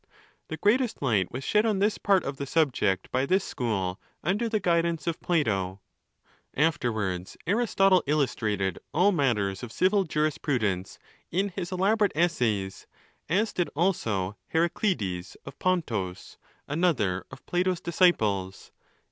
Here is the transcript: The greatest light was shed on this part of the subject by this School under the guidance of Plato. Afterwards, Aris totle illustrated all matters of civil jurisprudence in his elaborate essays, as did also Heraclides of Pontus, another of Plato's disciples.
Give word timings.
The 0.47 0.57
greatest 0.57 1.03
light 1.03 1.31
was 1.31 1.43
shed 1.43 1.63
on 1.63 1.77
this 1.77 1.99
part 1.99 2.23
of 2.23 2.37
the 2.37 2.47
subject 2.47 3.11
by 3.11 3.27
this 3.27 3.43
School 3.43 4.01
under 4.23 4.49
the 4.49 4.59
guidance 4.59 5.05
of 5.05 5.21
Plato. 5.21 5.79
Afterwards, 6.55 7.37
Aris 7.45 7.75
totle 7.75 8.01
illustrated 8.07 8.79
all 8.95 9.11
matters 9.11 9.61
of 9.61 9.71
civil 9.71 10.03
jurisprudence 10.05 10.97
in 11.29 11.49
his 11.49 11.71
elaborate 11.71 12.13
essays, 12.15 12.87
as 13.29 13.53
did 13.53 13.69
also 13.75 14.37
Heraclides 14.47 15.37
of 15.45 15.59
Pontus, 15.59 16.39
another 16.67 17.23
of 17.29 17.45
Plato's 17.45 17.79
disciples. 17.79 18.71